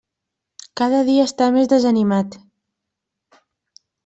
Cada 0.79 1.01
dia 1.09 1.27
està 1.31 1.49
més 1.57 1.69
desanimat. 1.75 2.39